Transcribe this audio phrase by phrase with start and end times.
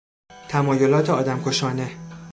[0.49, 1.91] تمایلات آدمکشانه